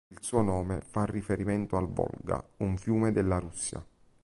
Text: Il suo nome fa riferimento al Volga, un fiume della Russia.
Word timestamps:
Il 0.07 0.17
suo 0.21 0.41
nome 0.41 0.81
fa 0.81 1.05
riferimento 1.05 1.77
al 1.77 1.87
Volga, 1.87 2.43
un 2.57 2.75
fiume 2.75 3.11
della 3.11 3.37
Russia. 3.37 3.85